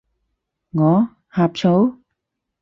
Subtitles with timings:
[0.71, 1.09] 我？
[1.29, 1.99] 呷醋？